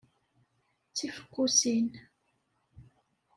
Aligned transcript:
D 0.89 0.93
tifeqqusin. 0.95 1.87